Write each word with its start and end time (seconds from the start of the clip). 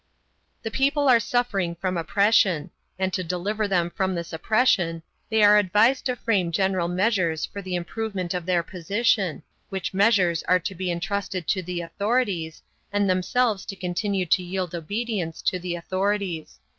The 0.63 0.71
people 0.71 1.07
are 1.07 1.19
suffering 1.19 1.75
from 1.75 1.95
oppression, 1.95 2.71
and 2.97 3.13
to 3.13 3.23
deliver 3.23 3.67
them 3.67 3.91
from 3.91 4.15
this 4.15 4.33
oppression 4.33 5.03
they 5.29 5.43
are 5.43 5.59
advised 5.59 6.07
to 6.07 6.15
frame 6.15 6.51
general 6.51 6.87
measures 6.87 7.45
for 7.45 7.61
the 7.61 7.75
improvement 7.75 8.33
of 8.33 8.47
their 8.47 8.63
position, 8.63 9.43
which 9.69 9.93
measures 9.93 10.41
are 10.47 10.57
to 10.57 10.73
be 10.73 10.89
intrusted 10.89 11.47
to 11.49 11.61
the 11.61 11.81
authorities, 11.81 12.63
and 12.91 13.07
themselves 13.07 13.63
to 13.67 13.75
continue 13.75 14.25
to 14.25 14.41
yield 14.41 14.73
obedience 14.73 15.39
to 15.43 15.59
the 15.59 15.75
authorities. 15.75 16.57